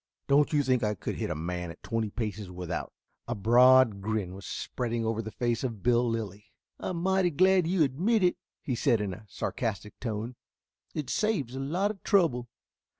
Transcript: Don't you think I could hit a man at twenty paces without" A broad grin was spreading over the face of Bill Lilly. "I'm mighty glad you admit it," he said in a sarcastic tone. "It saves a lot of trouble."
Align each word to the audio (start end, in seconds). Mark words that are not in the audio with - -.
Don't 0.27 0.51
you 0.51 0.63
think 0.63 0.81
I 0.81 0.95
could 0.95 1.17
hit 1.17 1.29
a 1.29 1.35
man 1.35 1.69
at 1.69 1.83
twenty 1.83 2.09
paces 2.09 2.49
without" 2.49 2.91
A 3.27 3.35
broad 3.35 4.01
grin 4.01 4.33
was 4.33 4.47
spreading 4.47 5.05
over 5.05 5.21
the 5.21 5.29
face 5.29 5.63
of 5.63 5.83
Bill 5.83 6.03
Lilly. 6.09 6.51
"I'm 6.79 6.97
mighty 6.97 7.29
glad 7.29 7.67
you 7.67 7.83
admit 7.83 8.23
it," 8.23 8.35
he 8.63 8.73
said 8.73 8.99
in 8.99 9.13
a 9.13 9.27
sarcastic 9.29 9.99
tone. 9.99 10.37
"It 10.95 11.11
saves 11.11 11.53
a 11.55 11.59
lot 11.59 11.91
of 11.91 12.01
trouble." 12.01 12.49